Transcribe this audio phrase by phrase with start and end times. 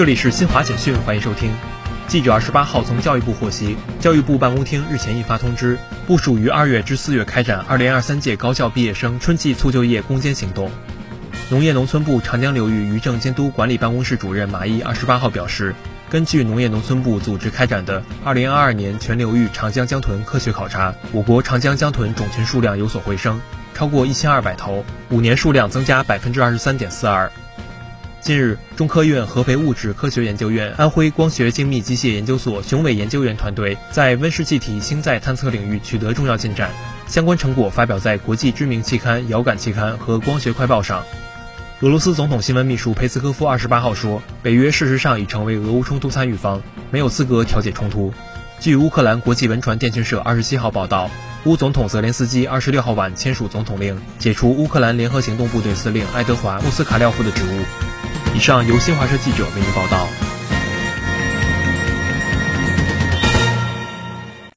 [0.00, 1.52] 这里是新华简讯，欢迎收听。
[2.08, 5.76] 记者二十八号从教育部获悉，教育部办公厅日前印发通知，
[6.06, 10.70] 部署于二月至四月开展二零二三届高校毕业生春季促就业攻坚行动。
[11.50, 15.74] 农业农村部长江流域渔政监督管理办公室主任马毅二十八号表示，
[16.08, 23.38] 根据农业农村部组织开展的二零二二年全流域长江江豚科学考察，我国长江江豚种群数量有所回升，
[23.74, 27.30] 超过一千二百头，五年数量增加百分之二十三点四二。
[28.20, 36.70] 近日，中科院合肥物质科学研究院、安徽光学精密机械研究所雄伟研究员团队在温室气体星载探测领域取得重要进展，
[37.06, 41.02] 相关成果发表在国际知名期刊《遥感期刊》和《光学快报》上。
[41.80, 48.12] 俄罗斯总统新闻秘书佩斯科夫二十八号说，北约事实上已成为俄乌冲突参与方，没有资格调解冲突。
[48.60, 51.10] 据乌克兰国际文传电讯社二十七号报道，
[51.44, 57.89] 乌总统泽连斯基二十六号晚签署总统令，解除乌克兰联合行动部队司令爱德华·穆斯卡廖夫的职务。
[58.34, 60.29] 以上由新华社记者为您报道。